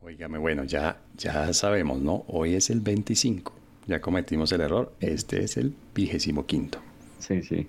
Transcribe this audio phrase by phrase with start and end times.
[0.00, 2.24] Óigame, bueno, ya, ya sabemos, ¿no?
[2.28, 3.52] Hoy es el 25.
[3.86, 4.92] Ya cometimos el error.
[5.00, 6.78] Este es el vigésimo quinto.
[7.18, 7.68] Sí, sí.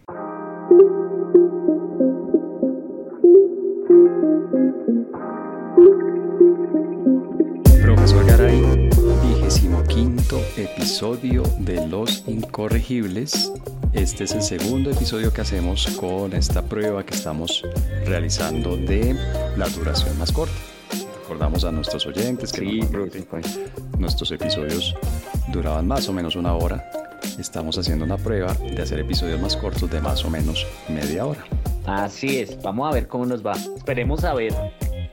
[7.82, 8.62] Profesor Garay,
[9.24, 13.52] vigésimo quinto episodio de Los Incorregibles.
[13.94, 17.66] Este es el segundo episodio que hacemos con esta prueba que estamos
[18.06, 19.16] realizando de
[19.58, 20.69] la duración más corta.
[21.30, 24.96] Recordamos a nuestros oyentes que Sí, normalmente nuestros episodios
[25.54, 26.84] duraban más o menos una hora.
[27.38, 31.46] Estamos haciendo una prueba de hacer episodios más cortos de más o menos media hora.
[31.86, 33.52] Así es, vamos a ver cómo nos va.
[33.52, 34.56] Esperemos a ver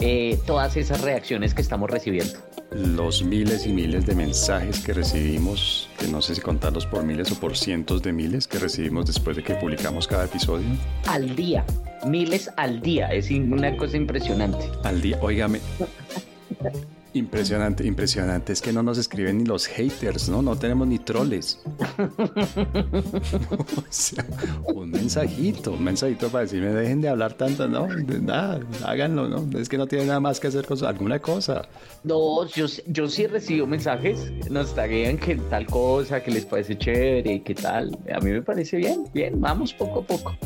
[0.01, 2.39] eh, todas esas reacciones que estamos recibiendo.
[2.71, 7.31] Los miles y miles de mensajes que recibimos, que no sé si contarlos por miles
[7.31, 10.67] o por cientos de miles que recibimos después de que publicamos cada episodio.
[11.09, 11.63] Al día,
[12.05, 14.71] miles al día, es una cosa impresionante.
[14.85, 15.61] Al día, óigame.
[17.17, 18.53] Impresionante, impresionante.
[18.53, 20.43] Es que no nos escriben ni los haters, ¿no?
[20.43, 21.59] No tenemos ni troles.
[21.99, 24.27] o sea,
[24.65, 27.87] un mensajito, un mensajito para decirme, dejen de hablar tanto, ¿no?
[27.87, 29.59] De nada, háganlo, ¿no?
[29.59, 31.63] Es que no tienen nada más que hacer con alguna cosa.
[32.05, 37.33] No, yo, yo sí recibo mensajes, nos taguean que tal cosa, que les parece chévere
[37.33, 37.99] y qué tal.
[38.15, 40.37] A mí me parece bien, bien, vamos poco a poco.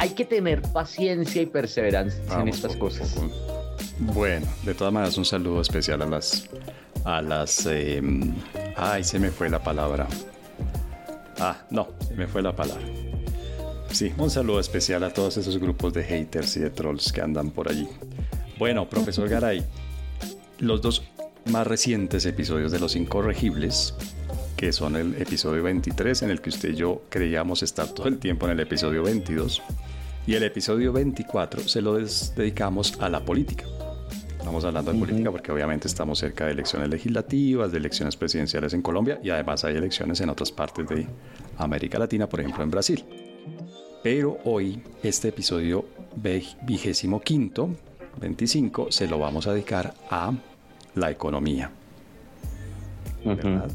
[0.00, 3.10] Hay que tener paciencia y perseverancia en estas poco cosas.
[3.10, 3.30] poco.
[3.98, 6.48] Bueno, de todas maneras, un saludo especial a las.
[7.04, 7.66] A las.
[7.66, 8.00] eh,
[8.76, 10.06] ay, se me fue la palabra.
[11.38, 12.82] Ah, no, se me fue la palabra.
[13.92, 17.50] Sí, un saludo especial a todos esos grupos de haters y de trolls que andan
[17.50, 17.86] por allí.
[18.58, 19.62] Bueno, profesor Garay,
[20.60, 21.02] los dos
[21.46, 23.94] más recientes episodios de Los Incorregibles,
[24.56, 28.18] que son el episodio 23, en el que usted y yo creíamos estar todo el
[28.18, 29.62] tiempo en el episodio 22,
[30.30, 33.64] y el episodio 24 se lo dedicamos a la política.
[34.38, 38.80] Estamos hablando de política porque obviamente estamos cerca de elecciones legislativas, de elecciones presidenciales en
[38.80, 41.08] Colombia y además hay elecciones en otras partes de
[41.58, 43.04] América Latina, por ejemplo en Brasil.
[44.04, 45.86] Pero hoy, este episodio
[46.62, 47.70] vigésimo quinto,
[48.20, 50.32] 25, se lo vamos a dedicar a
[50.94, 51.72] la economía.
[53.24, 53.68] ¿verdad?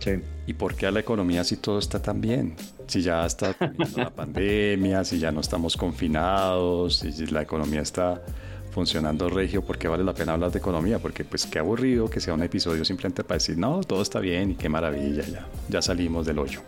[0.00, 0.10] Sí.
[0.46, 2.56] ¿Y por qué a la economía si todo está tan bien?
[2.86, 3.56] Si ya está
[3.96, 8.22] la pandemia, si ya no estamos confinados, si la economía está
[8.70, 10.98] funcionando regio, ¿por qué vale la pena hablar de economía?
[10.98, 14.50] Porque pues qué aburrido que sea un episodio simplemente para decir, no, todo está bien
[14.50, 16.60] y qué maravilla, ya, ya salimos del hoyo.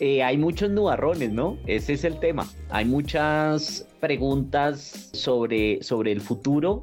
[0.00, 1.58] Eh, hay muchos nubarrones, ¿no?
[1.66, 2.46] Ese es el tema.
[2.70, 6.82] Hay muchas preguntas sobre, sobre el futuro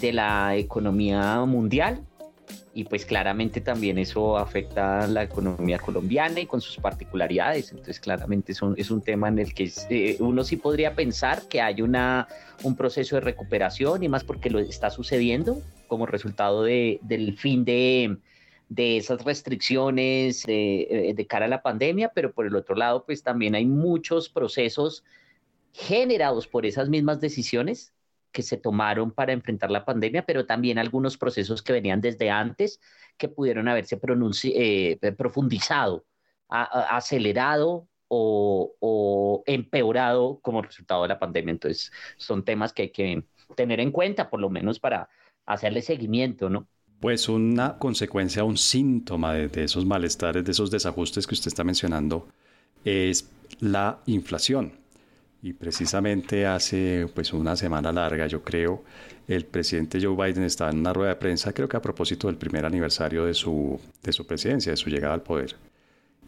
[0.00, 2.00] de la economía mundial
[2.78, 7.72] y pues claramente también eso afecta a la economía colombiana y con sus particularidades.
[7.72, 11.48] Entonces claramente es un, es un tema en el que eh, uno sí podría pensar
[11.48, 12.28] que hay una,
[12.62, 17.64] un proceso de recuperación y más porque lo está sucediendo como resultado de, del fin
[17.64, 18.16] de,
[18.68, 23.24] de esas restricciones de, de, cara a la pandemia, pero por el otro lado, pues
[23.24, 25.02] también hay muchos procesos
[25.72, 27.92] generados por esas mismas decisiones
[28.32, 32.80] que se tomaron para enfrentar la pandemia, pero también algunos procesos que venían desde antes
[33.16, 33.98] que pudieron haberse
[34.44, 36.04] eh, profundizado,
[36.48, 41.52] a, a, acelerado o, empeorado como resultado de la pandemia.
[41.52, 43.24] Entonces, son temas que hay que
[43.56, 45.08] tener en cuenta, por lo menos para
[45.46, 46.68] hacerle seguimiento, ¿no?
[47.00, 52.28] Pues una consecuencia, un síntoma de, esos malestares, de esos desajustes que usted está mencionando,
[52.84, 54.72] es la inflación.
[55.42, 58.82] Y precisamente hace pues una semana larga, yo creo,
[59.28, 62.36] el presidente Joe Biden estaba en una rueda de prensa, creo que a propósito del
[62.36, 65.54] primer aniversario de su, de su presidencia, de su llegada al poder.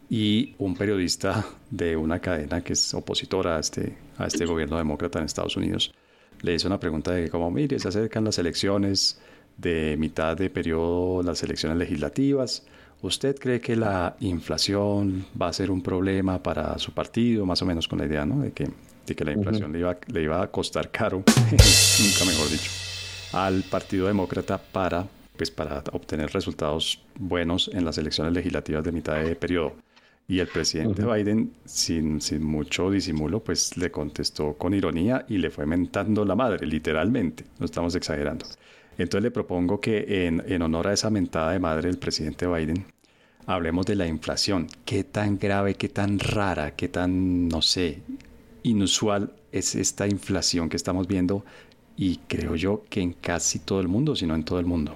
[0.09, 5.19] Y un periodista de una cadena que es opositora a este, a este gobierno demócrata
[5.19, 5.93] en Estados Unidos
[6.41, 9.19] le hizo una pregunta de cómo, mire, se acercan las elecciones
[9.57, 12.65] de mitad de periodo, las elecciones legislativas.
[13.01, 17.45] ¿Usted cree que la inflación va a ser un problema para su partido?
[17.45, 18.41] Más o menos con la idea, ¿no?
[18.41, 18.69] De que,
[19.11, 19.73] de que la inflación uh -huh.
[19.73, 21.17] le, iba, le iba a costar caro,
[22.03, 22.71] nunca mejor dicho,
[23.33, 25.05] al Partido Demócrata para,
[25.37, 29.73] pues, para obtener resultados buenos en las elecciones legislativas de mitad de periodo.
[30.27, 31.15] Y el presidente uh -huh.
[31.17, 36.35] Biden, sin, sin mucho disimulo, pues le contestó con ironía y le fue mentando la
[36.35, 38.45] madre, literalmente, no estamos exagerando.
[38.97, 42.85] Entonces le propongo que en, en, honor a esa mentada de madre del presidente Biden,
[43.45, 44.67] hablemos de la inflación.
[44.85, 48.01] ¿Qué tan grave, qué tan rara, qué tan, no sé,
[48.63, 51.43] inusual es esta inflación que estamos viendo?
[51.97, 54.95] Y creo yo que en casi todo el mundo, si no en todo el mundo.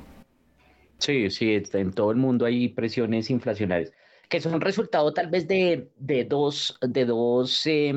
[0.97, 3.91] Sí, sí, en todo el mundo hay presiones inflacionarias,
[4.29, 7.93] que son resultado tal vez de, de dos, de dos, eh,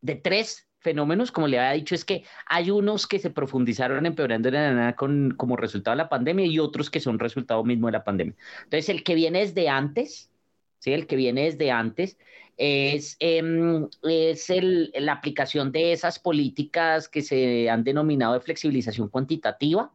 [0.00, 4.50] de tres fenómenos, como le había dicho, es que hay unos que se profundizaron empeorando
[4.50, 8.04] la con, como resultado de la pandemia y otros que son resultado mismo de la
[8.04, 8.34] pandemia.
[8.64, 10.30] Entonces, el que viene desde antes,
[10.78, 10.92] ¿sí?
[10.92, 12.16] el que viene desde antes,
[12.58, 19.08] es, em, es el, la aplicación de esas políticas que se han denominado de flexibilización
[19.08, 19.94] cuantitativa,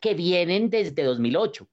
[0.00, 1.68] que vienen desde 2008.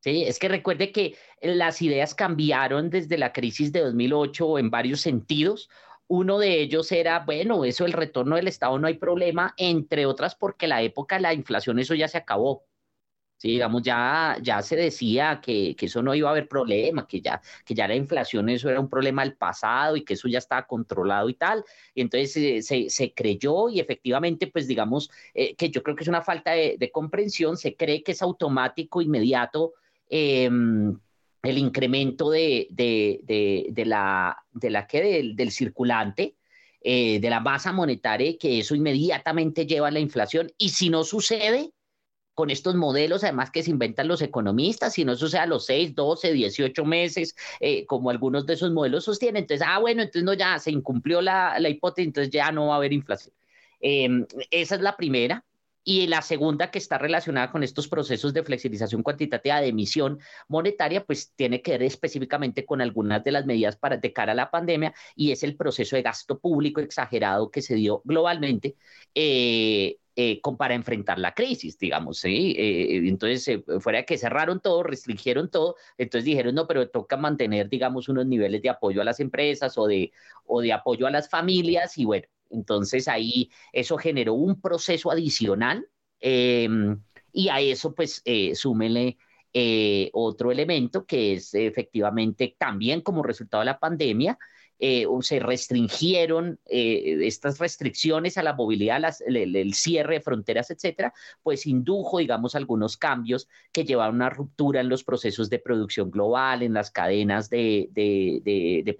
[0.00, 0.24] ¿sí?
[0.24, 5.68] Es que recuerde que las ideas cambiaron desde la crisis de 2008 en varios sentidos.
[6.08, 10.34] Uno de ellos era, bueno, eso el retorno del Estado no hay problema, entre otras
[10.34, 12.64] porque la época de la inflación eso ya se acabó.
[13.40, 17.22] Sí, digamos, ya, ya se decía que, que, eso no iba a haber problema, que
[17.22, 20.36] ya, que ya la inflación eso era un problema del pasado y que eso ya
[20.36, 21.64] estaba controlado y tal.
[21.94, 26.02] Y entonces eh, se, se, creyó y efectivamente, pues digamos, eh, que yo creo que
[26.02, 29.72] es una falta de, comprensión, se cree que es automático, inmediato.
[30.10, 30.50] Eh,
[31.42, 33.20] el incremento de, de,
[33.70, 36.36] de, la, la que del, del circulante,
[36.82, 40.52] eh, de la masa monetaria, que eso inmediatamente lleva a la inflación.
[40.58, 41.72] Y si no sucede,
[42.40, 45.94] con estos modelos, además que se inventan los economistas, si no eso sea los 6,
[45.94, 49.42] 12, 18 meses, eh, como algunos de esos modelos sostienen.
[49.42, 52.74] Entonces, ah, bueno, entonces no, ya se incumplió la, la hipótesis, entonces ya no va
[52.74, 53.34] a haber inflación.
[53.82, 54.08] Eh,
[54.50, 55.44] esa es la primera.
[55.84, 61.04] Y la segunda que está relacionada con estos procesos de flexibilización cuantitativa de emisión monetaria,
[61.04, 64.50] pues tiene que ver específicamente con algunas de las medidas para, de cara a la
[64.50, 68.76] pandemia y es el proceso de gasto público exagerado que se dio globalmente.
[69.14, 72.54] Eh, eh, para enfrentar la crisis, digamos, ¿sí?
[72.58, 77.16] Eh, entonces, eh, fuera de que cerraron todo, restringieron todo, entonces dijeron, no, pero toca
[77.16, 80.12] mantener, digamos, unos niveles de apoyo a las empresas o de,
[80.44, 85.86] o de apoyo a las familias y bueno, entonces ahí eso generó un proceso adicional
[86.18, 87.00] em,
[87.32, 88.22] y a eso pues
[88.54, 89.16] súmele
[90.12, 94.38] otro elemento que es efectivamente también como resultado de la pandemia,
[94.82, 101.12] eh, se restringieron eh, estas restricciones a la movilidad, el, cierre de fronteras, etcétera,
[101.42, 106.10] pues indujo, digamos, algunos cambios que llevaron a una ruptura en los procesos de producción
[106.10, 107.90] global, en las cadenas de,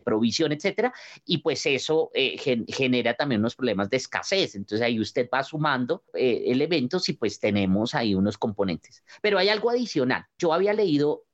[0.05, 0.93] provisión, etcétera,
[1.25, 4.55] y pues eso eh, gen, genera también unos problemas de escasez.
[4.57, 9.03] Entonces ahí usted va sumando elementos y pues tenemos ahí unos componentes.
[9.23, 10.27] Pero hay algo adicional.
[10.39, 11.25] Yo había leído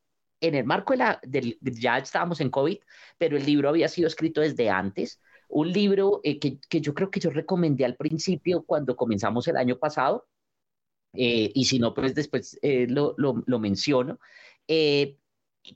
[0.40, 2.78] en el marco de la, del, ya estábamos en COVID,
[3.18, 7.10] pero el libro había sido escrito desde antes, un libro eh, que, que, yo creo
[7.10, 10.26] que yo recomendé al principio cuando comenzamos el año pasado,
[11.16, 14.18] eh, y si no, pues después eh, lo, lo, lo, menciono,
[14.68, 15.16] eh,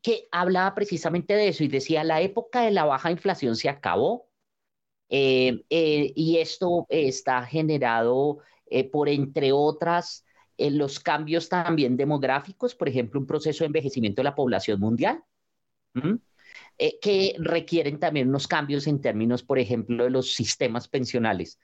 [0.03, 4.29] que hablaba precisamente de eso y decía, la época de la baja inflación se acabó,
[5.09, 8.39] eh, y esto está generado
[8.93, 10.25] por, entre otras,
[10.61, 15.25] eh, los cambios también demográficos, por ejemplo, un proceso de envejecimiento de la población mundial,
[16.79, 21.59] eh, que requieren también unos cambios en términos, por ejemplo, de los sistemas pensionales.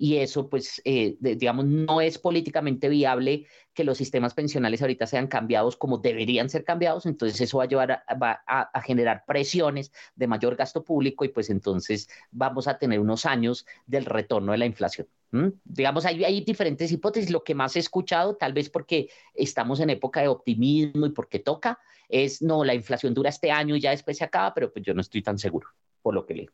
[0.00, 5.26] Y eso pues eh, digamos no es políticamente viable que los sistemas pensionales ahorita sean
[5.26, 9.24] cambiados como deberían ser cambiados, entonces eso va a llevar a, va a, a generar
[9.26, 14.52] presiones de mayor gasto público y pues entonces vamos a tener unos años del retorno
[14.52, 15.08] de la inflación.
[15.30, 15.48] ¿Mm?
[15.64, 17.30] Digamos, hay, hay, diferentes hipótesis.
[17.30, 21.38] Lo que más he escuchado, tal vez porque estamos en época de optimismo y porque
[21.38, 21.78] toca,
[22.08, 24.94] es no, la inflación dura este año y ya después se acaba, pero pues yo
[24.94, 25.68] no estoy tan seguro
[26.00, 26.52] por lo que leo.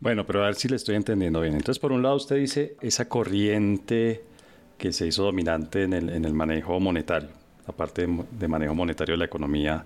[0.00, 1.54] Bueno, pero a ver si le estoy entendiendo bien.
[1.54, 4.22] Entonces, por un lado, usted dice esa corriente
[4.78, 7.28] que se hizo dominante en el, en el manejo monetario,
[7.66, 9.84] la parte de, de, manejo monetario de la economía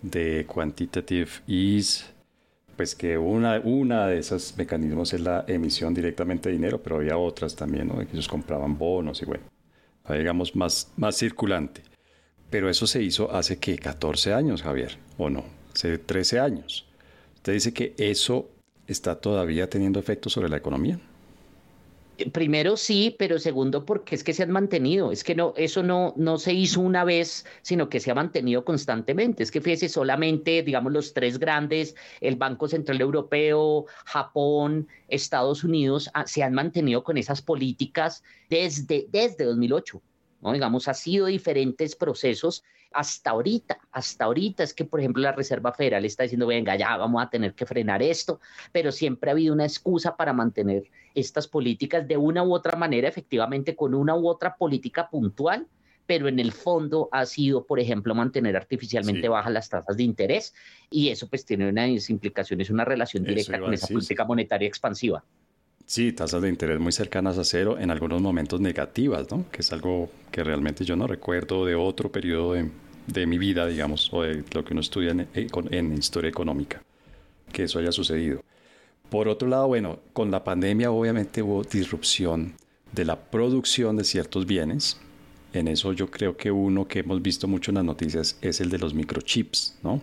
[0.00, 2.06] de quantitative ease,
[2.82, 7.54] pues que una, de esos mecanismos es la emisión directamente de dinero, pero había otras
[7.54, 8.00] también, ¿no?
[8.00, 9.44] Ellos compraban bonos y bueno,
[10.08, 11.82] digamos más, más circulante.
[12.50, 15.44] Pero eso se hizo hace que 14 años, Javier, ¿o no?
[15.72, 16.84] Hace 13 años.
[17.36, 18.50] Usted dice que eso
[18.88, 20.98] está todavía teniendo efecto sobre la economía?
[22.32, 26.12] Primero sí, pero segundo porque es que se han mantenido, es que no, eso no,
[26.16, 29.42] no se hizo una vez, sino que se ha mantenido constantemente.
[29.42, 36.10] Es que fíjese, solamente, digamos, los tres grandes, el Banco Central Europeo, Japón, Estados Unidos,
[36.26, 40.02] se han mantenido con esas políticas desde, desde 2008.
[40.42, 40.52] ¿No?
[40.52, 45.72] Digamos, ha sido diferentes procesos hasta ahorita, hasta ahorita es que, por ejemplo, la Reserva
[45.72, 49.54] Federal está diciendo, venga, ya vamos a tener que frenar esto, pero siempre ha habido
[49.54, 50.84] una excusa para mantener
[51.14, 55.66] estas políticas de una u otra manera, efectivamente, con una u otra política puntual,
[56.06, 59.28] pero en el fondo ha sido, por ejemplo, mantener artificialmente sí.
[59.28, 60.52] bajas las tasas de interés
[60.90, 65.24] y eso pues tiene unas implicaciones, una relación directa con esa política monetaria expansiva.
[65.92, 69.44] Sí, tasas de interés muy cercanas a cero, en algunos momentos negativas, ¿no?
[69.50, 74.08] Que es algo que realmente yo no recuerdo de otro periodo de, mi vida, digamos,
[74.10, 76.82] o de lo que uno estudia en, en, historia económica,
[77.52, 78.42] que eso haya sucedido.
[79.10, 82.54] Por otro lado, bueno, con la pandemia obviamente hubo disrupción
[82.90, 84.98] de la producción de ciertos bienes.
[85.52, 88.70] En eso yo creo que uno que hemos visto mucho en las noticias es el
[88.70, 90.00] de los microchips, ¿no?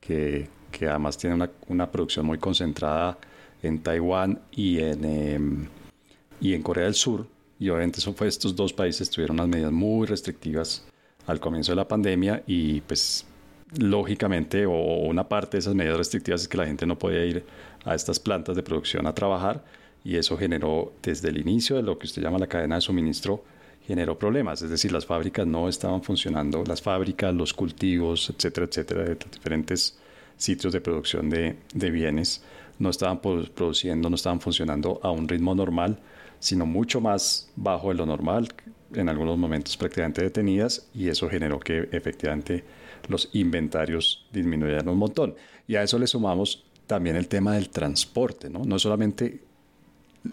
[0.00, 3.16] Que, que además tiene una, una, producción muy concentrada
[3.64, 5.68] en Taiwán y en, em,
[6.40, 7.26] y en Corea del Sur.
[7.58, 10.84] Y obviamente eso fue, estos dos países tuvieron unas medidas muy restrictivas
[11.26, 13.26] al comienzo de la pandemia y pues
[13.78, 17.44] lógicamente o una parte de esas medidas restrictivas es que la gente no podía ir
[17.84, 19.64] a estas plantas de producción a trabajar
[20.04, 23.42] y eso generó desde el inicio de lo que usted llama la cadena de suministro
[23.86, 29.04] generó problemas, es decir, las fábricas no estaban funcionando, las fábricas, los cultivos, etcétera, etcétera,
[29.04, 29.98] de diferentes
[30.36, 32.42] sitios de producción de, de bienes
[32.78, 35.98] no estaban produciendo, no estaban funcionando a un ritmo normal,
[36.38, 38.48] sino mucho más bajo de lo normal,
[38.94, 42.64] en algunos momentos prácticamente detenidas, y eso generó que efectivamente
[43.08, 45.34] los inventarios disminuyeran un montón.
[45.66, 48.64] Y a eso le sumamos también el tema del transporte, ¿no?
[48.64, 49.40] No solamente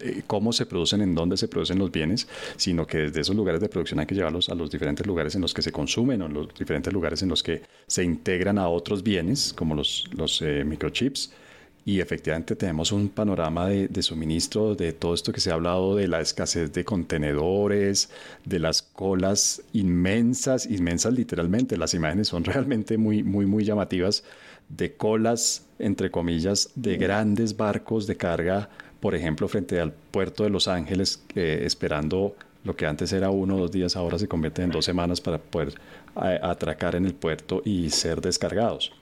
[0.00, 3.60] eh, cómo se producen, en dónde se producen los bienes, sino que desde esos lugares
[3.60, 6.26] de producción hay que llevarlos a los diferentes lugares en los que se consumen o
[6.26, 10.40] en los diferentes lugares en los que se integran a otros bienes, como los, los
[10.42, 11.32] eh, microchips.
[11.84, 16.06] Y efectivamente tenemos un panorama de, suministro de todo esto que se ha hablado de
[16.06, 18.08] la escasez de contenedores,
[18.44, 21.76] de las colas inmensas, inmensas literalmente.
[21.76, 24.22] Las imágenes son realmente muy, muy, muy llamativas
[24.68, 28.70] de colas, entre comillas, de grandes barcos de carga,
[29.00, 33.58] por ejemplo, frente al puerto de Los Ángeles, esperando lo que antes era uno o
[33.58, 35.74] dos días, ahora se convierte en dos semanas para poder
[36.14, 38.92] atracar en el puerto y ser descargados.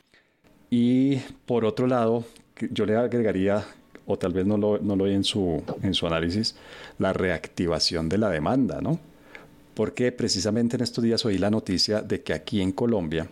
[0.70, 2.25] Y por otro lado,
[2.70, 3.64] yo le agregaría,
[4.06, 6.56] o tal vez no lo, no lo en su, en su análisis,
[6.98, 8.98] la reactivación de la demanda, ¿no?
[9.74, 13.28] Porque precisamente en estos días oí la noticia de que aquí en Colombia,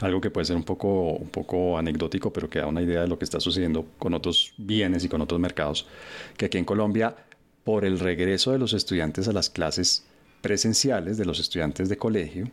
[0.00, 3.08] algo que puede ser un poco, un poco anecdótico, pero que da una idea de
[3.08, 5.86] lo que está sucediendo con otros bienes y con otros mercados,
[6.36, 7.14] que aquí en Colombia,
[7.64, 10.04] por el regreso de los estudiantes a las clases
[10.40, 12.48] presenciales, de los estudiantes de colegio,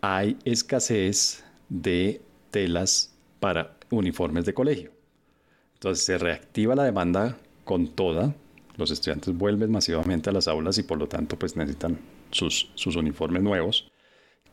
[0.00, 2.20] hay escasez de
[2.50, 4.93] telas para uniformes de colegio.
[5.84, 8.34] Entonces se reactiva la demanda con toda,
[8.78, 11.98] los estudiantes vuelven masivamente a las aulas y por lo tanto pues necesitan
[12.30, 13.92] sus, sus uniformes nuevos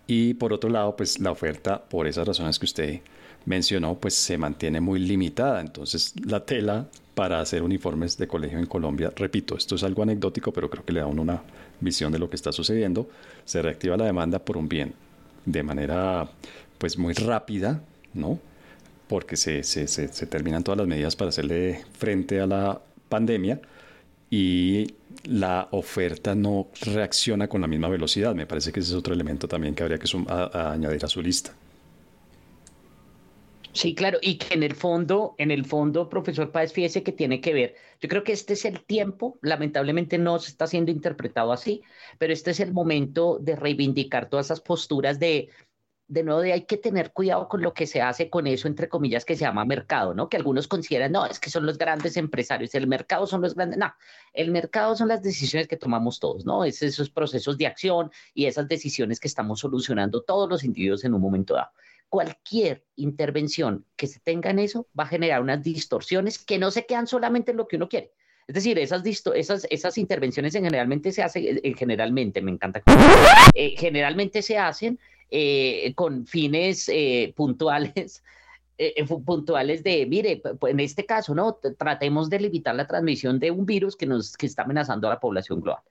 [0.07, 3.01] y por otro lado, pues la oferta, por esas razones que usted
[3.45, 5.61] mencionó, pues se mantiene muy limitada.
[5.61, 10.51] Entonces, la tela para hacer uniformes de colegio en Colombia, repito, esto es algo anecdótico,
[10.51, 11.43] pero creo que le da uno una
[11.79, 13.07] visión de lo que está sucediendo.
[13.45, 14.95] Se reactiva la demanda por un bien
[15.45, 16.29] de manera
[16.77, 17.81] pues muy rápida,
[18.13, 18.37] ¿no?
[19.11, 23.59] Porque se, se, se, terminan todas las medidas para hacerle frente a la pandemia
[24.29, 24.87] y
[25.25, 28.33] la oferta no reacciona con la misma velocidad.
[28.33, 30.07] Me parece que ese es otro elemento también que habría que
[30.53, 31.53] añadir a su lista.
[33.73, 37.41] Sí, claro, y que en el fondo, en el fondo, profesor Páez, fíjese que tiene
[37.41, 37.75] que ver.
[37.99, 41.81] Yo creo que este es el tiempo, lamentablemente no se está siendo interpretado así,
[42.17, 45.49] pero este es el momento de reivindicar todas esas posturas de
[46.11, 48.89] de nuevo de hay que tener cuidado con lo que se hace con eso, entre
[48.89, 50.27] comillas, que se llama mercado, ¿no?
[50.27, 53.79] Que algunos consideran, no, es que son los grandes empresarios, el mercado son los grandes,
[53.79, 53.93] no,
[54.33, 56.65] el mercado son las decisiones que tomamos todos, ¿no?
[56.65, 61.13] Es esos procesos de acción y esas decisiones que estamos solucionando todos los individuos en
[61.13, 61.71] un momento dado.
[62.09, 66.85] Cualquier intervención que se tenga en eso va a generar unas distorsiones que no se
[66.85, 68.11] quedan solamente en lo que uno quiere.
[68.47, 72.81] Es decir, esas, esas, esas intervenciones en generalmente se hacen, eh, generalmente, me encanta,
[73.53, 74.99] eh, generalmente se hacen
[75.33, 78.23] eh, con fines eh, puntuales.
[78.83, 81.59] Eh, puntuales de, mire, en este caso, ¿no?
[81.77, 85.19] Tratemos de limitar la transmisión de un virus que nos que está amenazando a la
[85.19, 85.83] población global.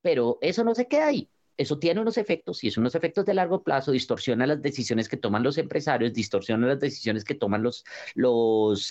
[0.00, 1.28] Pero eso no se queda ahí.
[1.58, 5.18] Eso tiene unos efectos y son unos efectos de largo plazo, distorsiona las decisiones que
[5.18, 8.90] toman los empresarios, distorsiona las decisiones que toman los, los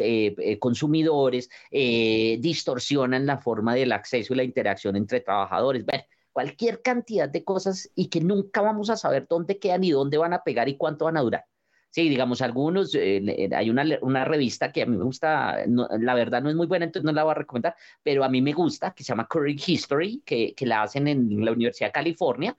[0.59, 5.83] consumidores, distorsionan la forma del acceso y la interacción entre trabajadores.
[5.83, 6.03] Bueno,
[6.35, 10.33] cualquier cantidad de cosas y que nunca vamos a saber dónde quedan y dónde van
[10.33, 11.45] a pegar y cuánto van a durar.
[11.91, 16.49] Sí, digamos, algunos, hay una, una, revista que a mí me gusta, la verdad no
[16.49, 19.01] es muy buena, entonces no la voy a recomendar, pero a mí me gusta, que
[19.05, 22.57] se llama Current History, que, que la hacen en la Universidad de California.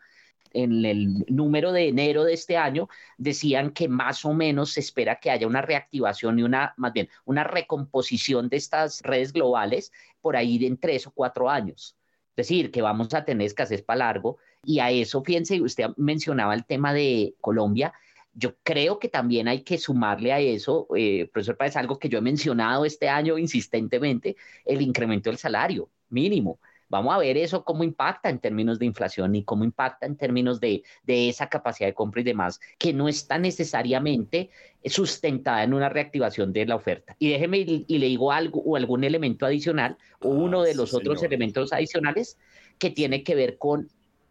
[0.54, 5.21] En el número de enero de este año decían que más o menos se espera
[5.21, 9.92] que haya una reactivación y una, más bien, una recomposición de estas redes globales
[10.23, 11.95] por ahí en tres o cuatro años.
[12.37, 14.38] Decir, que vamos a tener escasez para largo.
[14.62, 17.93] Y a eso, fíjense, usted mencionaba el tema de Colombia.
[18.35, 22.19] Yo creo que también hay que sumarle a eso, eh, profesor Páez, algo que yo
[22.19, 26.61] he mencionado este año insistentemente, el incremento del salario mínimo.
[26.88, 30.61] Vamos a ver eso cómo impacta en términos de inflación y cómo impacta en términos
[30.61, 34.50] de, de esa capacidad de compra y demás, que no está necesariamente
[34.85, 37.16] sustentada en una reactivación de la oferta.
[37.19, 40.95] Y déjeme y, le digo algo o algún elemento adicional o ah, uno de los
[40.95, 42.38] otros elementos adicionales
[42.78, 43.88] que tiene que ver con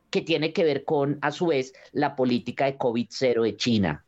[0.10, 4.05] que tiene que ver con, a su vez, la política de COVID-0 de China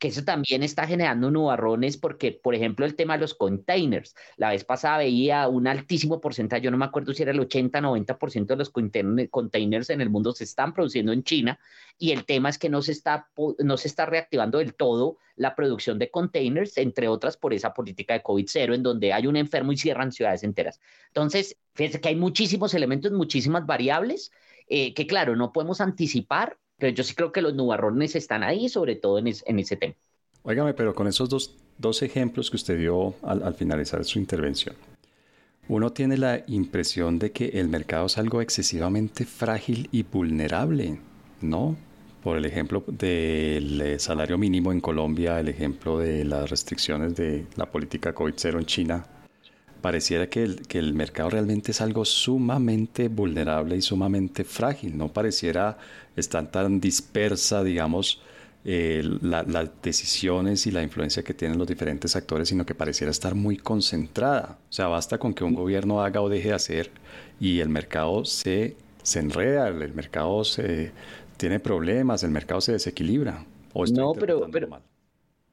[0.00, 4.16] que eso también está generando nubarrones porque, por ejemplo, el tema de los containers.
[4.36, 8.46] La vez pasada veía un altísimo porcentaje, yo no me acuerdo si era el 80-90%
[8.46, 11.60] de los containers en el mundo se están produciendo en China
[11.98, 13.28] y el tema es que no se está,
[13.58, 18.14] no se está reactivando del todo la producción de containers, entre otras por esa política
[18.14, 20.80] de COVID-0, en donde hay un enfermo y cierran ciudades enteras.
[21.08, 24.32] Entonces, fíjense que hay muchísimos elementos, muchísimas variables
[24.66, 28.68] eh, que, claro, no podemos anticipar pero yo sí creo que los nubarrones están ahí,
[28.68, 29.94] sobre todo en, ese tema.
[30.42, 34.74] Óigame, pero con esos dos, ejemplos que usted dio al, finalizar su intervención,
[35.68, 40.98] uno tiene la impresión de que el mercado es algo excesivamente frágil y vulnerable,
[41.42, 41.76] ¿no?
[42.24, 47.46] Por el ejemplo del eh, salario mínimo en Colombia, el ejemplo de las restricciones de
[47.56, 49.06] la política COVID-0 en China,
[49.80, 55.12] pareciera que el, que el mercado realmente es algo sumamente vulnerable y sumamente frágil, no
[55.12, 55.78] pareciera
[56.16, 58.20] estar tan dispersa, digamos,
[58.64, 63.34] eh, las decisiones y la influencia que tienen los diferentes actores, sino que pareciera estar
[63.34, 64.58] muy concentrada.
[64.68, 66.90] O sea, basta con que un gobierno haga o deje de hacer
[67.40, 70.92] y el mercado se, se enreda, el mercado se,
[71.38, 73.46] tiene problemas, el mercado se desequilibra.
[73.92, 74.68] no, pero, pero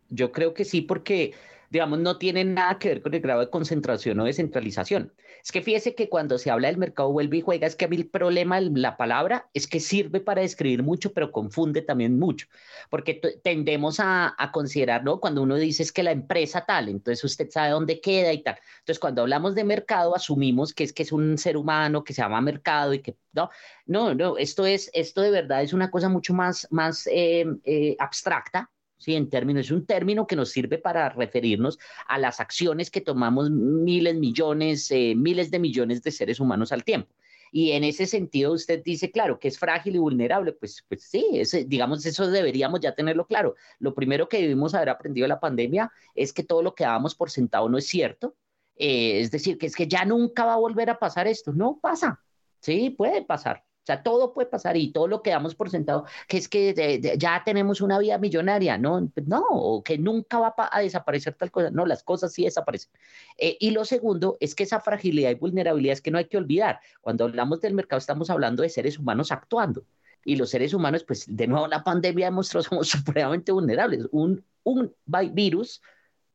[0.10, 1.34] yo creo que sí, porque
[1.69, 5.13] digamos, no tiene nada que ver con el grado de concentración o descentralización.
[5.43, 7.88] Es que fíjese que cuando se habla del mercado vuelve y juega, es que a
[7.88, 12.47] mí el problema, la palabra, es que sirve para describir mucho, pero confunde también mucho,
[12.89, 15.19] porque tendemos a, a considerar, ¿no?
[15.19, 18.57] Cuando uno dice es que la empresa tal, entonces usted sabe dónde queda y tal.
[18.79, 22.21] Entonces, cuando hablamos de mercado, asumimos que es que es un ser humano que se
[22.21, 23.50] llama mercado y que, no,
[23.86, 27.95] no, no, esto es, esto de verdad es una cosa mucho más, más eh, eh,
[28.00, 29.15] abstracta ¿sí?
[29.15, 31.77] En términos, es un término que nos sirve para referirnos
[32.07, 36.83] a las acciones que tomamos miles, millones, eh, miles de millones de seres humanos al
[36.83, 37.13] tiempo.
[37.51, 40.53] Y en ese sentido usted dice, claro, que es frágil y vulnerable.
[40.53, 41.25] Pues, pues sí,
[41.65, 43.55] digamos, eso deberíamos ya tenerlo claro.
[43.79, 47.15] Lo primero que debimos haber aprendido de la pandemia es que todo lo que dábamos
[47.15, 48.36] por sentado no es cierto.
[48.75, 51.51] Eh, es decir, que es que ya nunca va a volver a pasar esto.
[51.53, 52.21] No pasa.
[52.60, 53.63] Sí, puede pasar.
[53.88, 57.15] O sea, todo puede pasar y todo lo que damos por sentado, que es que
[57.17, 59.10] ya tenemos una vida millonaria, ¿no?
[59.26, 61.71] No, que nunca va a desaparecer tal cosa.
[61.71, 62.91] No, las cosas sí desaparecen.
[63.38, 66.36] Eh, y lo segundo es que esa fragilidad y vulnerabilidad es que no hay que
[66.36, 66.82] olvidar.
[67.00, 69.86] Cuando hablamos del mercado estamos hablando de seres humanos actuando.
[70.26, 74.06] Y los seres humanos, pues de nuevo la pandemia demostró somos supremamente vulnerables.
[74.12, 74.93] Un, un
[75.32, 75.82] virus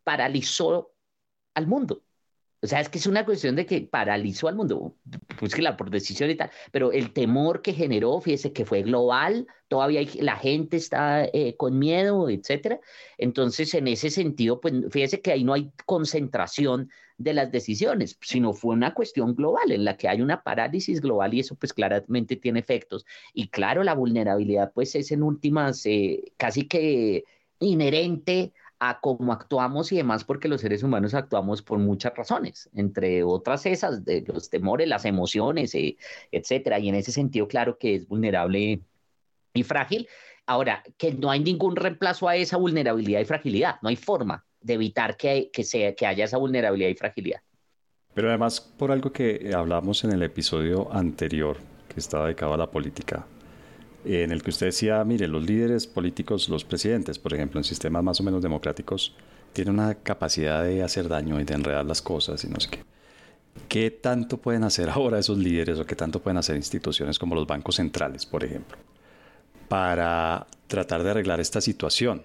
[0.05, 0.95] paralizó
[1.53, 2.03] al mundo.
[2.64, 4.94] O sea, es que es una cuestión de que paralizó al mundo,
[5.40, 8.83] pues que la por decisión y tal, pero el temor que generó, fíjese que fue
[8.83, 12.79] global, todavía la gente está eh, con miedo, etcétera.
[13.18, 18.53] Entonces, en ese sentido, pues fíjese que ahí no hay concentración de las decisiones, sino
[18.53, 22.37] fue una cuestión global en la que hay una parálisis global y eso pues claramente
[22.37, 23.05] tiene efectos.
[23.35, 27.25] Y claro, la vulnerabilidad pues es en últimas eh, casi que
[27.59, 28.53] inherente
[28.85, 33.64] a cómo actuamos y demás, porque los seres humanos actuamos por muchas razones, entre otras
[33.64, 35.97] esas, de los temores, las emociones, eh,
[36.33, 36.81] etcétera.
[36.81, 38.81] Y en ese sentido, claro que es vulnerable
[39.55, 40.09] y frágil.
[40.47, 44.75] Ahora, que no hay ningún reemplazo a esa vulnerabilidad y fragilidad, no hay forma de
[44.75, 47.40] evitar que, que, sea, que haya esa vulnerabilidad y fragilidad.
[48.14, 51.57] Pero además, por algo que hablamos en el episodio anterior,
[51.88, 53.27] que estaba dedicado a la política,
[54.05, 58.03] en el que usted decía, mire, los líderes políticos, los presidentes, por ejemplo, en sistemas
[58.03, 59.15] más o menos democráticos,
[59.53, 62.85] tienen una capacidad de hacer daño y de enredar las cosas y no sé qué.
[63.69, 67.47] ¿Qué tanto pueden hacer ahora esos líderes o qué tanto pueden hacer instituciones como los
[67.47, 68.77] bancos centrales, por ejemplo,
[69.69, 72.23] para tratar de arreglar esta situación?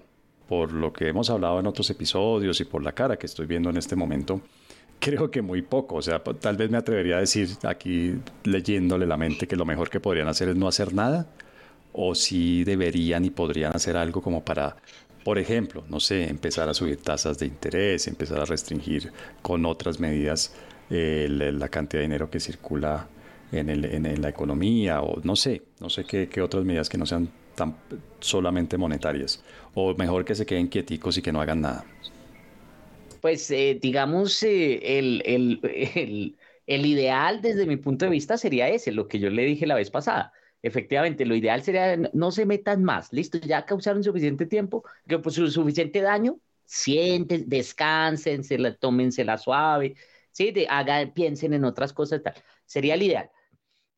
[0.48, 3.68] Por lo que hemos hablado en otros episodios y por la cara que estoy viendo
[3.68, 4.40] en este momento,
[4.98, 5.96] creo que muy poco.
[5.96, 8.14] O sea, tal vez me atrevería a decir aquí
[8.44, 11.28] leyéndole la mente que lo mejor que podrían hacer es no hacer nada
[11.92, 14.76] o si deberían y podrían hacer algo como para,
[15.24, 20.00] por ejemplo, no sé, empezar a subir tasas de interés, empezar a restringir con otras
[20.00, 20.54] medidas
[20.90, 23.08] eh, la cantidad de dinero que circula
[23.52, 26.98] en, el, en, la economía o no sé, no sé qué, qué, otras medidas que
[26.98, 27.76] no sean tan
[28.20, 29.42] solamente monetarias
[29.74, 31.84] o mejor que se queden quieticos y que no hagan nada.
[33.20, 38.68] Pues eh, digamos, eh, el, el, el, el ideal desde mi punto de vista sería
[38.68, 42.44] ese, lo que yo le dije la vez pasada Efectivamente, lo ideal sería no se
[42.46, 48.74] metan más, listo, ya causaron suficiente tiempo, que pues suficiente daño, sienten, descansen, se la,
[48.76, 49.94] tómense la suave,
[50.32, 50.50] ¿sí?
[50.50, 52.34] De, hagan, piensen en otras cosas, tal.
[52.66, 53.30] Sería el ideal.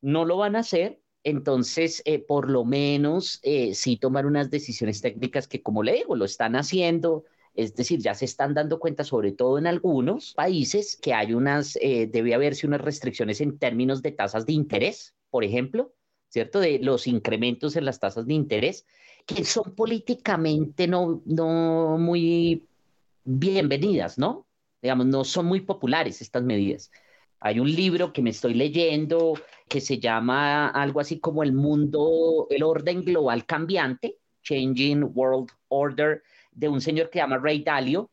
[0.01, 5.01] no lo van a hacer, entonces, eh, por lo menos, eh, sí tomar unas decisiones
[5.01, 7.25] técnicas que, como le digo, lo están haciendo.
[7.53, 11.77] Es decir, ya se están dando cuenta, sobre todo en algunos países, que hay unas,
[11.81, 15.93] eh, debe haberse unas restricciones en términos de tasas de interés, por ejemplo,
[16.31, 16.61] ¿cierto?
[16.61, 18.85] De los incrementos en las tasas de interés,
[19.25, 22.65] que son políticamente no, no muy
[23.25, 24.47] bienvenidas, ¿no?
[24.81, 26.89] Digamos, no son muy populares estas medidas.
[27.41, 29.33] Hay un libro que me estoy leyendo
[29.67, 36.23] que se llama algo así como El mundo, el orden global cambiante, Changing World Order,
[36.53, 38.09] de un señor que se llama Ray Dalio,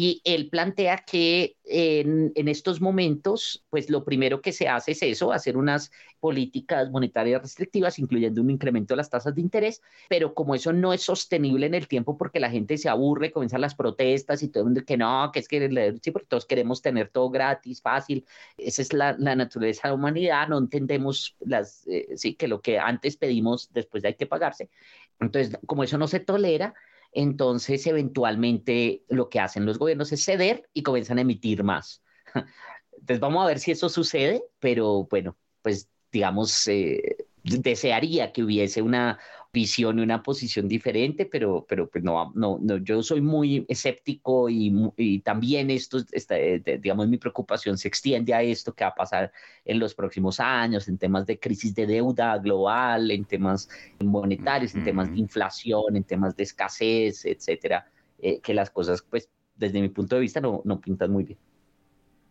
[0.00, 5.32] y él plantea que en, estos momentos, pues lo primero que se hace es eso,
[5.32, 10.54] hacer unas políticas monetarias restrictivas, incluyendo un incremento de las tasas de interés, pero como
[10.54, 14.40] eso no es sostenible en el tiempo porque la gente se aburre, comienzan las protestas
[14.44, 17.28] y todo el mundo que no, que es que sí, porque todos queremos tener todo
[17.28, 18.24] gratis, fácil,
[18.56, 22.78] esa es la, naturaleza de la humanidad, no entendemos las, eh, sí, que lo que
[22.78, 24.70] antes pedimos, después hay que pagarse.
[25.18, 26.72] Entonces, como eso no se tolera,
[27.20, 32.02] entonces eventualmente lo que hacen los gobiernos es ceder y comienzan a emitir más.
[32.92, 38.82] Entonces vamos a ver si eso sucede, pero bueno, pues digamos, eh, desearía que hubiese
[38.82, 39.18] una
[39.52, 44.48] visión y una posición diferente, pero, pero pues no, no, no, yo soy muy escéptico
[44.48, 49.32] y, también esto, eh, digamos, mi preocupación se extiende a esto que va a pasar
[49.64, 53.68] en los próximos años, en temas de crisis de deuda global, en temas
[54.00, 59.28] monetarios, en temas de inflación, en temas de escasez, etcétera, eh, que las cosas, pues,
[59.56, 61.38] desde mi punto de vista no, no pintan muy bien.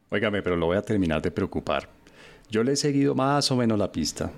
[0.09, 1.89] Óigame, pero lo voy a terminar de preocupar.
[2.49, 4.31] Yo le he seguido más o menos la pista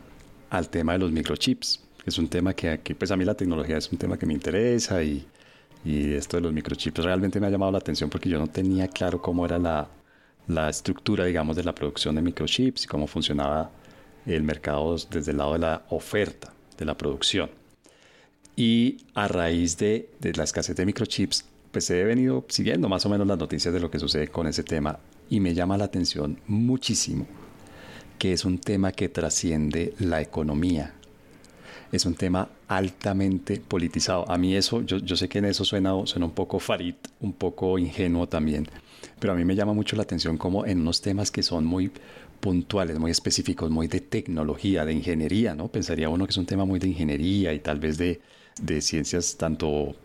[0.49, 3.91] al tema de los microchips es un tema que, pues a mí la tecnología es
[3.91, 5.25] un tema que me interesa y,
[5.85, 8.87] y, esto de los microchips realmente me ha llamado la atención porque yo no tenía
[8.87, 9.87] claro cómo era la,
[10.47, 13.71] la estructura, digamos, de la producción de microchips y cómo funcionaba
[14.25, 17.49] el mercado desde el lado de la oferta, de la producción.
[18.55, 23.09] Y a raíz de, de la escasez de microchips, pues he venido siguiendo más o
[23.09, 26.39] menos las noticias de lo que sucede con ese tema y me llama la atención
[26.47, 27.27] muchísimo
[28.19, 30.93] que es un tema que trasciende la economía,
[31.91, 34.29] es un tema altamente politizado.
[34.29, 37.33] A mí eso, yo, yo sé que en eso suena, suena un poco farid, un
[37.33, 38.67] poco ingenuo también,
[39.19, 41.91] pero a mí me llama mucho la atención como en unos temas que son muy
[42.39, 45.67] puntuales, muy específicos, muy de tecnología, de ingeniería, ¿no?
[45.67, 48.21] Pensaría uno que es un tema muy de ingeniería y tal vez de,
[48.61, 49.95] de ciencias tanto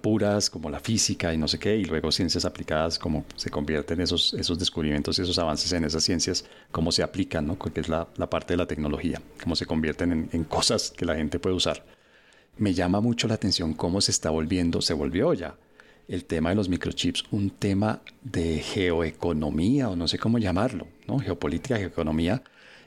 [0.00, 4.00] puras como la física y no sé qué, y luego ciencias aplicadas, como se convierten
[4.00, 7.58] esos, esos descubrimientos y esos avances en esas ciencias, cómo se aplican, ¿no?
[7.58, 11.04] que es la, la, parte de la tecnología, cómo se convierten en, en, cosas que
[11.04, 11.84] la gente puede usar.
[12.58, 15.54] Me llama mucho la atención cómo se está volviendo, se volvió ya
[16.08, 21.18] el tema de los microchips un tema de geoeconomía o no sé cómo llamarlo, ¿no?
[21.18, 22.42] geopolítica, geoeconomía,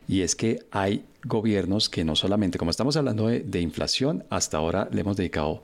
[0.07, 4.57] y es que hay gobiernos que no solamente, como estamos hablando de, de inflación, hasta
[4.57, 5.63] ahora le hemos dedicado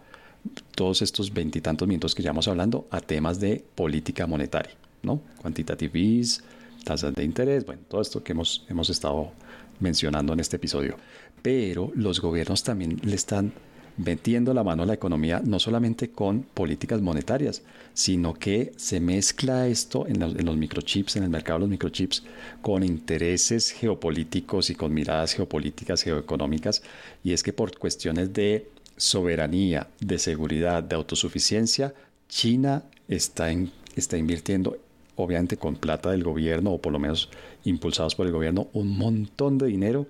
[0.76, 5.22] todos estos veintitantos minutos que llevamos hablando a temas de política monetaria, ¿no?
[5.42, 6.42] Quantitative ease,
[6.84, 9.32] tasas de interés, bueno, todo esto que hemos, hemos estado
[9.80, 10.98] mencionando en este episodio.
[11.42, 13.54] Pero los gobiernos también le están
[13.98, 17.62] metiendo la mano a la economía no solamente con políticas monetarias,
[17.94, 21.70] sino que se mezcla esto en los, en los, microchips, en el mercado de los
[21.70, 22.24] microchips,
[22.62, 26.82] con intereses geopolíticos y con miradas geopolíticas, geoeconómicas,
[27.24, 28.68] y es que por cuestiones de
[29.04, 31.94] soberanía, de seguridad, de autosuficiencia,
[32.30, 33.50] China está,
[33.98, 34.78] está invirtiendo,
[35.18, 37.30] obviamente con plata del gobierno, o por lo menos
[37.66, 40.08] impulsados por el gobierno, un montón de dinero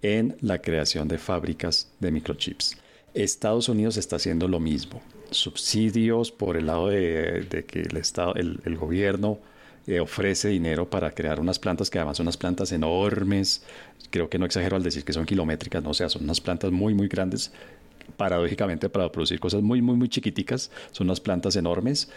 [0.00, 2.78] en la creación de fábricas de microchips.
[3.12, 5.02] Estados Unidos está haciendo lo mismo.
[5.30, 9.38] Subsidios por el lado de, que el, Estado, el, gobierno
[9.86, 13.64] eh, ofrece dinero para crear unas plantas que además son unas plantas enormes.
[14.08, 16.94] Creo que no exagero al decir que son kilométricas, no sea, son unas plantas muy,
[16.94, 17.52] muy grandes
[18.10, 22.10] paradójicamente para producir cosas muy, muy, muy chiquiticas, son unas plantas enormes,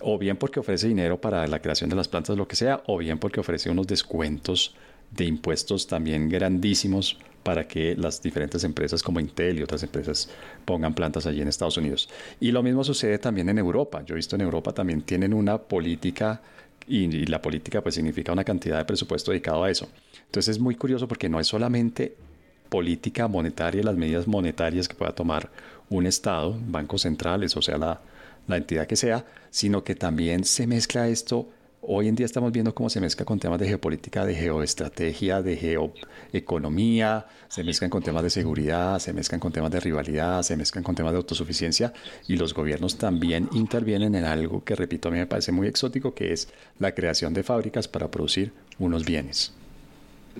[0.00, 2.98] o bien porque ofrece dinero para la creación de las plantas, lo que sea, o
[2.98, 4.74] bien porque ofrece unos descuentos
[5.10, 10.28] de impuestos también grandísimos para que las diferentes empresas como Intel y otras empresas
[10.64, 12.08] pongan plantas allí en Estados Unidos.
[12.40, 14.02] Y lo mismo sucede también en Europa.
[14.04, 16.42] Yo he visto en Europa también tienen una política
[16.88, 19.88] y, la política pues significa una cantidad de presupuesto dedicado a eso.
[20.24, 22.16] Entonces es muy curioso porque no es solamente
[22.68, 25.50] política monetaria las medidas monetarias que pueda tomar
[25.88, 28.00] un Estado, bancos centrales, o sea, la,
[28.46, 31.48] la entidad que sea, sino que también se mezcla esto.
[31.88, 35.56] Hoy en día estamos viendo cómo se mezcla con temas de geopolítica, de geoestrategia, de
[35.56, 40.82] geoeconomía, se mezclan con temas de seguridad, se mezclan con temas de rivalidad, se mezclan
[40.82, 41.92] con temas de autosuficiencia
[42.26, 46.12] y los gobiernos también intervienen en algo que, repito, a mí me parece muy exótico,
[46.12, 46.48] que es
[46.80, 49.52] la creación de fábricas para producir unos bienes.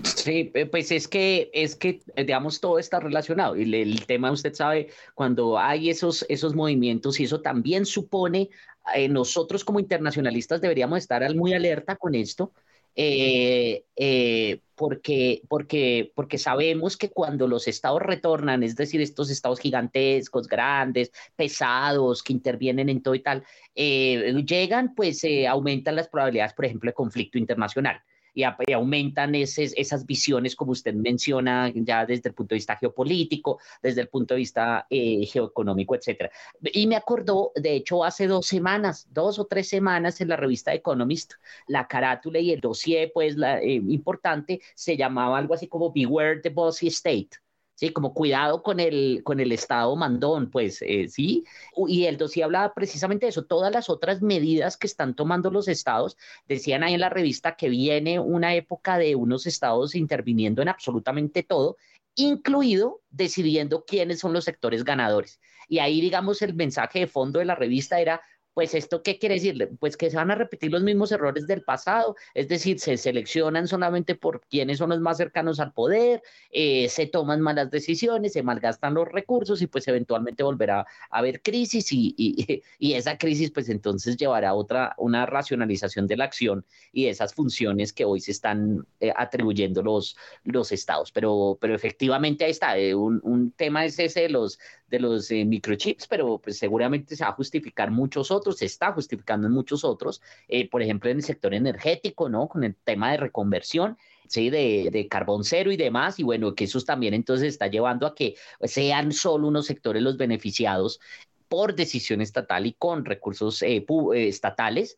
[0.03, 3.55] Sí, pues es que, es que, digamos, todo está relacionado.
[3.55, 8.49] Y el, tema, usted sabe, cuando hay esos, esos movimientos, y eso también supone,
[8.95, 12.51] eh, nosotros como internacionalistas deberíamos estar muy alerta con esto,
[12.95, 19.59] eh, eh, porque, porque, porque sabemos que cuando los estados retornan, es decir, estos estados
[19.59, 23.43] gigantescos, grandes, pesados, que intervienen en todo y tal,
[23.75, 28.01] llegan, pues aumentan las probabilidades, por ejemplo, de conflicto internacional
[28.37, 34.01] y, aumentan esas visiones, como usted menciona, ya desde el punto de vista geopolítico, desde
[34.01, 36.29] el punto de vista eh, geoeconómico, etcétera.
[36.61, 40.73] Y me acordó, de hecho, hace dos semanas, dos o tres semanas en la revista
[40.73, 41.33] Economist,
[41.67, 46.49] la carátula y el dossier, pues, eh, importante, se llamaba algo así como Beware the
[46.49, 47.29] Bossy State
[47.77, 47.91] ¿sí?
[47.91, 51.45] Como cuidado con el, con el Estado mandón, pues, eh, ¿sí?
[51.87, 53.45] Y el dossier hablaba precisamente de eso.
[53.45, 57.69] Todas las otras medidas que están tomando los estados, decían ahí en la revista que
[57.69, 61.77] viene una época de unos estados interviniendo en absolutamente todo,
[62.15, 65.39] incluido decidiendo quiénes son los sectores ganadores.
[65.69, 68.21] Y ahí, digamos, el mensaje de fondo de la revista era,
[68.57, 69.69] pues esto, ¿qué quiere decir?
[69.79, 73.67] Pues que se van a repetir los mismos errores del pasado, es decir, se seleccionan
[73.67, 78.41] solamente por quienes son los más cercanos al poder, eh, se toman malas decisiones, se
[78.41, 80.87] malgastan los recursos y pues eventualmente volverá a
[81.19, 82.63] haber crisis y, y,
[82.95, 87.93] esa crisis pues entonces llevará a otra, una racionalización de la acción y esas funciones
[87.93, 91.11] que hoy se están eh, atribuyendo los, los estados.
[91.11, 95.29] Pero, pero efectivamente ahí está, eh, un, un, tema es ese de los, de los
[95.29, 99.83] microchips, pero pues seguramente se va a justificar muchos otros se está justificando en muchos
[99.83, 102.47] otros, eh, por ejemplo, en el sector energético, ¿no?
[102.47, 103.97] Con el tema de reconversión.
[104.29, 108.05] Sí, de, de, carbón cero y demás, y bueno, que eso también entonces está llevando
[108.05, 110.99] a que sean solo unos sectores los beneficiados
[111.47, 114.97] por decisión estatal y con recursos eh, eh, estatales,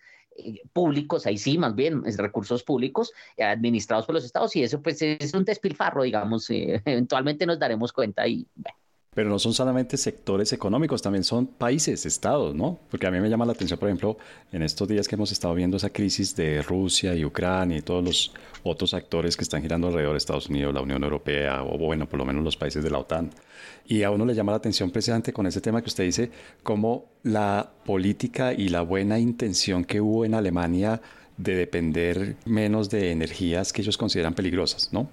[0.73, 5.33] públicos, ahí sí, más bien, recursos públicos administrados por los estados, y eso pues es
[5.35, 8.47] un despilfarro, digamos, eventualmente nos daremos cuenta y
[9.13, 12.79] pero no son solamente sectores económicos, también son países, estados, ¿no?
[12.91, 14.17] Porque a mí me llama la atención, por ejemplo,
[14.51, 18.03] en estos días que hemos estado viendo esa crisis de Rusia y Ucrania y todos
[18.03, 18.31] los
[18.63, 22.19] otros actores que están girando alrededor de Estados Unidos, la Unión Europea o bueno, por
[22.19, 23.31] lo menos los países de la OTAN.
[23.87, 26.29] Y a uno le llama la atención precisamente con ese tema que usted dice,
[26.61, 31.01] cómo la política y la buena intención que hubo en Alemania
[31.35, 35.09] de depender menos de energías que ellos consideran peligrosas, ¿no?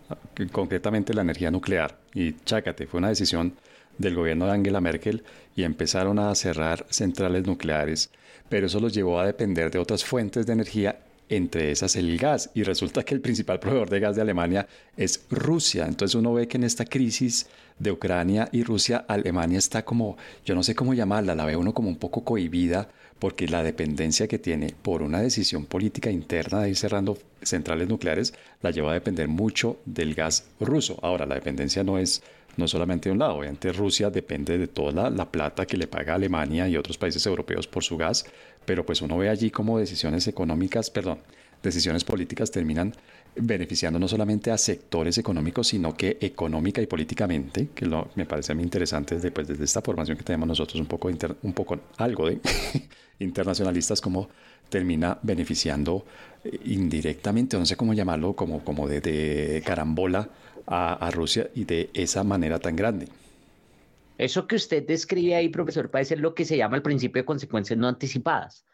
[0.53, 1.99] Concretamente la energía nuclear.
[2.15, 3.55] Y chácate, fue una decisión
[3.99, 5.23] del gobierno de Angela Merkel
[5.55, 8.11] y empezaron a cerrar centrales nucleares,
[8.49, 12.51] pero eso los llevó a depender de otras fuentes de energía, entre esas el gas,
[12.55, 15.87] y resulta que el principal proveedor de gas de Alemania es Rusia.
[15.87, 20.55] Entonces uno ve que en esta crisis de Ucrania y Rusia, Alemania está como, yo
[20.55, 24.39] no sé cómo llamarla, la ve uno como un poco cohibida porque la dependencia que
[24.39, 29.29] tiene por una decisión política interna de ir cerrando centrales nucleares la lleva a depender
[29.29, 30.99] mucho del gas ruso.
[31.03, 32.23] Ahora, la dependencia no es
[32.57, 36.14] no solamente de un lado, obviamente Rusia depende de toda la, plata que le paga
[36.14, 38.25] Alemania y otros países europeos por su gas,
[38.64, 41.19] pero pues uno ve allí como decisiones económicas, perdón,
[41.62, 42.95] decisiones políticas terminan
[43.35, 48.53] beneficiando no solamente a sectores económicos, sino que económica y políticamente, que lo, me parece
[48.53, 52.29] a mí interesante desde, desde esta formación que tenemos nosotros un poco, un poco algo
[52.29, 52.40] de
[53.19, 54.29] internacionalistas, como
[54.71, 56.07] termina beneficiando
[56.42, 60.31] eh, indirectamente, no sé cómo llamarlo, como, como de carambola
[60.67, 63.09] a, Rusia y de esa manera tan grande.
[64.19, 67.27] Eso que usted describe ahí, profesor, parece ser lo que se llama el principio de
[67.27, 68.65] consecuencias no anticipadas.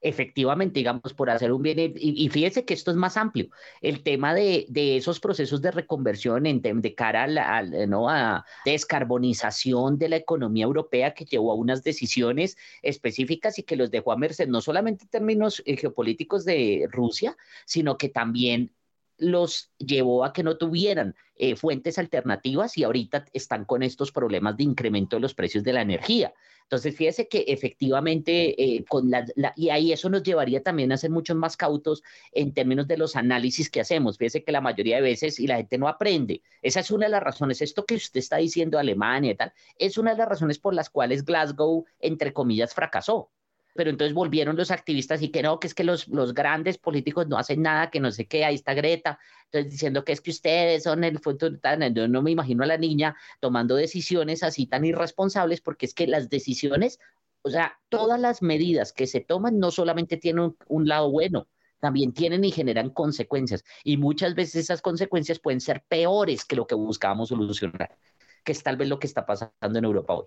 [0.00, 3.48] Efectivamente, digamos, por hacer un bien, y, fíjese que esto es más amplio,
[3.80, 8.08] el tema de, esos procesos de reconversión en, de cara a la ¿no?
[8.08, 13.90] a descarbonización de la economía europea que llevó a unas decisiones específicas y que los
[13.90, 18.75] dejó a merced, no solamente en términos eh, geopolíticos de Rusia, sino que también
[19.18, 24.56] los llevó a que no tuvieran eh, fuentes alternativas y ahorita están con estos problemas
[24.56, 26.32] de incremento de los precios de la energía.
[26.62, 29.24] Entonces, fíjese que efectivamente, eh, con la,
[29.54, 32.02] y ahí eso nos llevaría también a ser muchos más cautos
[32.32, 34.18] en términos de los análisis que hacemos.
[34.18, 37.12] Fíjese que la mayoría de veces, y la gente no aprende, esa es una de
[37.12, 40.58] las razones, esto que usted está diciendo Alemania y tal, es una de las razones
[40.58, 43.30] por las cuales Glasgow, entre comillas, fracasó
[43.76, 47.28] pero entonces volvieron los activistas y que no, que es que los, los grandes políticos
[47.28, 50.30] no hacen nada, que no sé qué, ahí está Greta, entonces diciendo que es que
[50.30, 51.56] ustedes son el futuro,
[51.92, 56.06] yo no me imagino a la niña tomando decisiones así tan irresponsables, porque es que
[56.06, 56.98] las decisiones,
[57.42, 61.48] o sea, todas las medidas que se toman no solamente tienen un, lado bueno,
[61.80, 63.64] también tienen y generan consecuencias.
[63.84, 67.96] Y muchas veces esas consecuencias pueden ser peores que lo que buscábamos solucionar,
[68.44, 70.26] que es tal vez lo que está pasando en Europa hoy.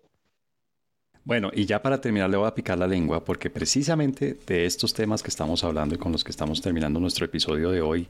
[1.25, 4.93] Bueno, y ya para terminar le voy a picar la lengua porque precisamente de estos
[4.93, 8.07] temas que estamos hablando y con los que estamos terminando nuestro episodio de hoy,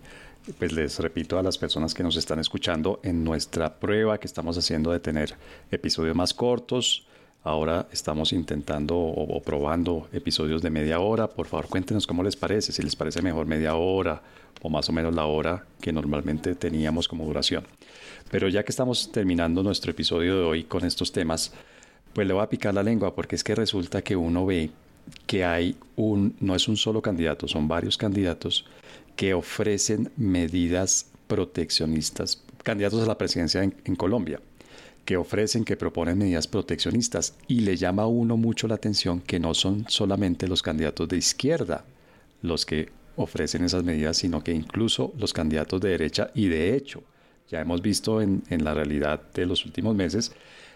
[0.58, 4.58] pues les repito a las personas que nos están escuchando en nuestra prueba que estamos
[4.58, 5.36] haciendo de tener
[5.72, 7.06] episodios más cortos.
[7.44, 11.28] Ahora estamos intentando o, probando episodios de media hora.
[11.28, 14.22] Por favor, cuéntenos cómo les parece, si les parece mejor media hora
[14.62, 17.66] o más o menos la hora que normalmente teníamos como duración.
[18.30, 21.54] Pero ya que estamos terminando nuestro episodio de hoy con estos temas,
[22.14, 24.72] pues le voy a picar la lengua porque es que resulta que uno ve
[25.26, 28.66] que hay un, no es un solo candidato, son varios candidatos
[29.16, 34.40] que ofrecen medidas proteccionistas, candidatos a la presidencia en, Colombia,
[35.06, 37.36] que ofrecen, que proponen medidas proteccionistas.
[37.48, 41.18] Y le llama a uno mucho la atención que no son solamente los candidatos de
[41.18, 41.86] izquierda
[42.42, 47.04] los que ofrecen esas medidas, sino que incluso los candidatos de derecha y de hecho,
[47.50, 50.32] ya hemos visto en, en la realidad de los últimos meses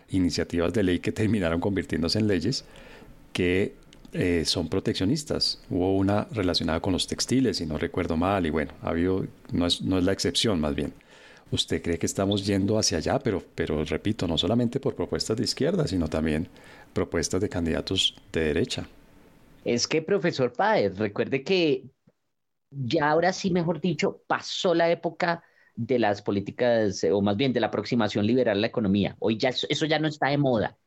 [0.09, 2.65] iniciativas de ley que terminaron convirtiéndose en leyes
[3.31, 3.75] que
[4.13, 5.61] eh, son proteccionistas.
[5.69, 9.65] Hubo una relacionada con los textiles, si no recuerdo mal, y bueno, ha habido, no
[9.65, 10.93] es, no es la excepción más bien.
[11.51, 13.19] ¿Usted cree que estamos yendo hacia allá?
[13.19, 16.47] Pero, pero repito, no solamente por propuestas de izquierda, sino también
[16.93, 18.87] propuestas de candidatos de derecha.
[19.63, 21.85] Es que, profesor Páez, recuerde que
[22.69, 25.43] ya ahora sí, mejor dicho, pasó la época
[25.75, 29.15] de las políticas, o más bien de la aproximación liberal a la economía.
[29.19, 30.77] Hoy ya eso ya no está de moda.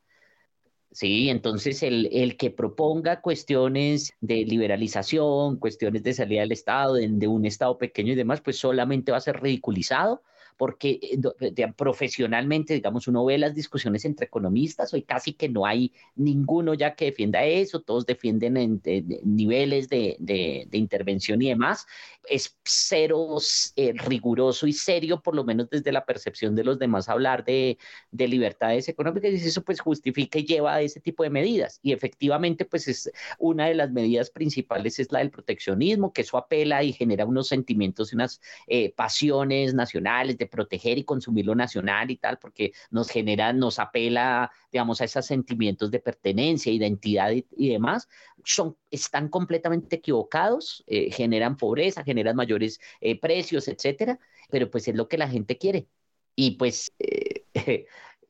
[0.93, 7.29] Sí, entonces el, el, que proponga cuestiones de liberalización, cuestiones de salida del Estado, de,
[7.29, 10.23] un Estado pequeño y demás, pues solamente va a ser ridiculizado
[10.57, 15.93] porque eh, profesionalmente, digamos, uno ve las discusiones entre economistas, hoy casi que no hay
[16.15, 18.83] ninguno ya que defienda eso, todos defienden en,
[19.25, 21.87] niveles de, de, intervención y demás.
[22.29, 23.39] Es cero
[23.77, 27.79] eh, riguroso y serio, por lo menos desde la percepción de los demás, hablar de,
[28.11, 31.79] de libertades económicas y eso pues justifica y lleva a ese tipo de medidas.
[31.83, 36.37] Y efectivamente, pues es una de las medidas principales es la del proteccionismo, que eso
[36.37, 42.11] apela y genera unos sentimientos y unas eh, pasiones nacionales proteger y consumir lo nacional
[42.11, 47.69] y tal, porque nos genera, nos apela, digamos, a esos sentimientos de pertenencia, identidad y,
[47.69, 48.09] demás,
[48.45, 54.19] son, están completamente equivocados, eh, generan pobreza, generan mayores eh, precios, etcétera,
[54.51, 55.87] pero pues es lo que la gente quiere.
[56.35, 57.45] Y pues eh,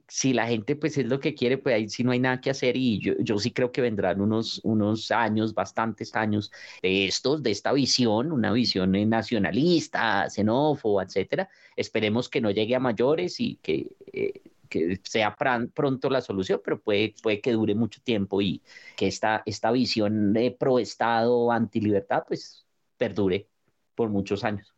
[0.09, 2.51] si la gente pues es lo que quiere, pues ahí sí no hay nada que
[2.51, 7.43] hacer y yo, yo sí creo que vendrán unos, unos años, bastantes años de estos,
[7.43, 11.49] de esta visión, una visión nacionalista, xenófoba, etcétera.
[11.77, 15.35] Esperemos que no llegue a mayores y que, eh, que sea
[15.75, 18.63] pronto la solución, pero puede, puede que dure mucho tiempo y
[18.97, 22.67] que esta, esta visión de pro Estado, anti libertad, pues
[22.97, 23.49] perdure
[23.95, 24.76] por muchos años.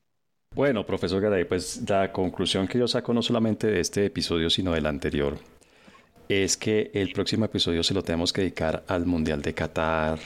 [0.55, 4.73] Bueno, profesor Garay, pues la conclusión que yo saco no solamente de este episodio, sino
[4.73, 5.39] del anterior,
[6.29, 10.19] es que el próximo episodio se lo tenemos que dedicar al Mundial de Qatar,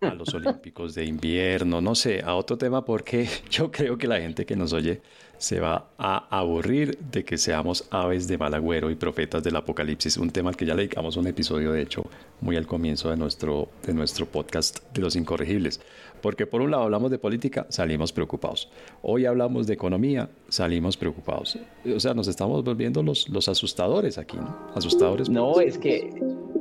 [0.00, 4.20] a los Olímpicos de invierno, no sé, a otro tema, porque yo creo que la
[4.20, 5.00] gente que nos oye
[5.38, 10.16] se va a aburrir de que seamos aves de mal agüero y profetas del apocalipsis,
[10.16, 12.04] un tema al que ya le dedicamos un episodio, de hecho,
[12.40, 15.80] muy al comienzo de nuestro, de nuestro podcast de los incorregibles.
[16.20, 18.70] Porque por un lado hablamos de política, salimos preocupados.
[19.02, 21.58] Hoy hablamos de economía, salimos preocupados.
[21.94, 24.56] O sea, nos estamos volviendo los, los asustadores aquí, ¿no?
[24.74, 25.28] Asustadores.
[25.28, 26.10] No, es que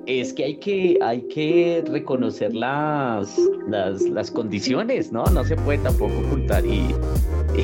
[0.07, 5.25] es que hay que, hay que reconocer las, las, condiciones, ¿no?
[5.25, 6.95] No se puede tampoco ocultar y,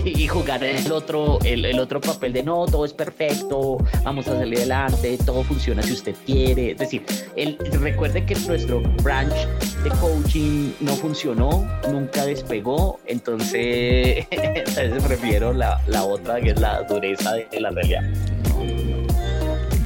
[0.04, 4.58] y, jugar el otro, el, otro papel de no, todo es perfecto, vamos a salir
[4.58, 6.72] adelante, todo funciona si usted quiere.
[6.72, 7.06] Es decir,
[7.38, 9.48] el, recuerde que nuestro branch
[9.84, 16.84] de coaching no funcionó, nunca despegó, entonces, entonces prefiero la, la otra que es la
[16.84, 18.04] dureza de la realidad.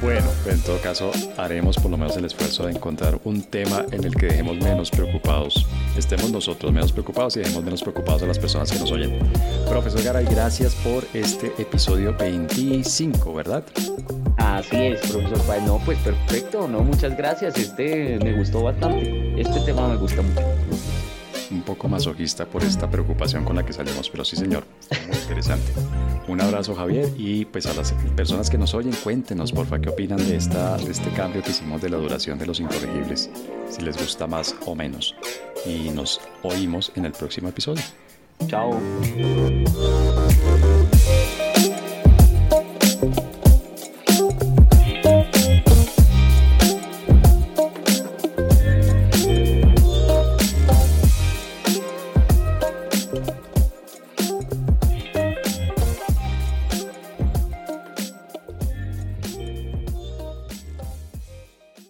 [0.00, 4.04] Bueno, en todo caso, haremos por lo menos el esfuerzo de encontrar un tema en
[4.04, 8.38] el que dejemos menos preocupados, estemos nosotros menos preocupados y dejemos menos preocupados a las
[8.38, 9.18] personas que nos oyen.
[9.68, 13.64] Profesor Garay, gracias por este episodio 25, ¿verdad?
[14.36, 15.64] Así es, profesor Páez.
[15.64, 17.58] No, pues perfecto, no, muchas gracias.
[17.58, 19.40] Este me gustó bastante.
[19.40, 20.42] Este tema me gusta mucho
[21.68, 24.64] poco masoquista por esta preocupación con la que salimos, pero sí señor,
[25.06, 25.70] muy interesante.
[26.26, 30.16] Un abrazo Javier y pues a las personas que nos oyen, cuéntenos porfa qué opinan
[30.16, 33.28] de, esta, de este cambio que hicimos de la duración de los incorregibles,
[33.68, 35.14] si les gusta más o menos.
[35.66, 37.82] Y nos oímos en el próximo episodio.
[38.46, 38.80] Chao.